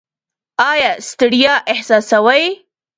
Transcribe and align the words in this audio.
ایا 0.71 0.91
ستړیا 1.09 1.53
احساسوئ؟ 1.71 2.43